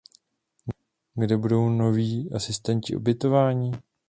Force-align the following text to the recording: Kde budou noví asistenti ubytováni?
Kde 1.15 1.37
budou 1.37 1.69
noví 1.69 2.29
asistenti 2.35 2.95
ubytováni? 2.95 3.71